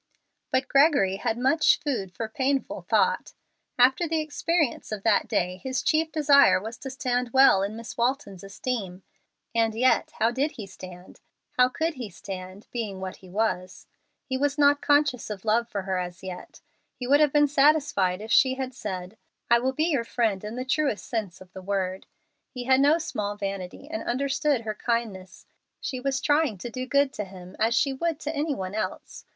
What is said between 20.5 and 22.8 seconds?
the truest sense of the word." He had